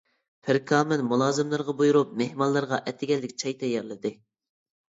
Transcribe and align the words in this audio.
پىركامىل 0.45 1.03
مۇلازىملىرىغا 1.09 1.75
بۇيرۇپ 1.83 2.17
مېھمانلىرىغا 2.23 2.81
ئەتىگەنلىك 2.89 3.39
چاي 3.45 3.57
تەييارلىدى. 3.63 4.17